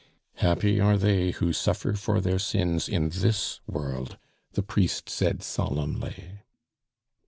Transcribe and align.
"Happy 0.37 0.79
are 0.79 0.97
they 0.97 1.29
who 1.29 1.53
suffer 1.53 1.93
for 1.93 2.19
their 2.19 2.39
sins 2.39 2.89
in 2.89 3.09
this 3.09 3.59
world," 3.67 4.17
the 4.53 4.63
priest 4.63 5.07
said 5.07 5.43
solemnly. 5.43 6.39